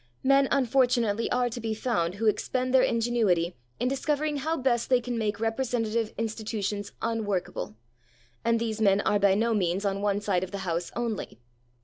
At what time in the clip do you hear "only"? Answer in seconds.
10.95-11.39